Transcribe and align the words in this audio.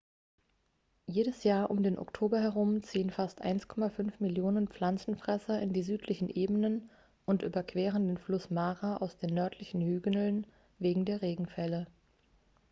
jedes 1.05 1.43
jahr 1.43 1.69
um 1.69 1.83
den 1.83 1.99
oktober 1.99 2.39
herum 2.41 2.81
ziehen 2.81 3.11
fast 3.11 3.43
1,5 3.43 4.13
millionen 4.17 4.67
pflanzenfresser 4.67 5.61
in 5.61 5.73
die 5.73 5.83
südlichen 5.83 6.27
ebenen 6.27 6.89
und 7.27 7.43
überqueren 7.43 8.07
den 8.07 8.17
fluss 8.17 8.49
mara 8.49 8.97
aus 8.97 9.17
den 9.17 9.35
nördlichen 9.35 9.79
hügeln 9.81 10.47
wegen 10.79 11.05
der 11.05 11.21
regenfälle 11.21 11.85